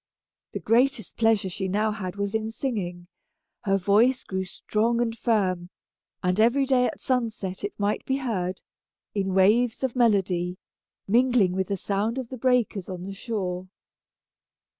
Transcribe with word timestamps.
The 0.53 0.59
greatest 0.59 1.15
pleasure 1.15 1.47
she 1.47 1.67
now 1.67 1.91
had 1.91 2.15
was 2.15 2.33
in 2.33 2.49
singing. 2.49 3.05
Her 3.65 3.77
voice 3.77 4.23
grew 4.23 4.45
strong 4.45 4.99
and 4.99 5.15
firm, 5.15 5.69
and 6.23 6.39
every 6.39 6.65
day 6.65 6.85
at 6.87 6.99
sunset 6.99 7.63
it 7.63 7.79
might 7.79 8.03
be 8.07 8.17
heard, 8.17 8.63
in 9.13 9.35
waves 9.35 9.83
of 9.83 9.95
melody, 9.95 10.57
mingling 11.07 11.51
with 11.51 11.67
the 11.67 11.77
sound 11.77 12.17
of 12.17 12.29
the 12.29 12.37
breakers 12.39 12.89
on 12.89 13.03
the 13.03 13.13
shore. 13.13 13.67